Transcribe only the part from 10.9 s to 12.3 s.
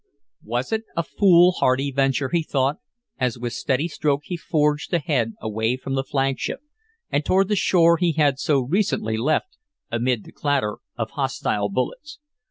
of hostile bullets.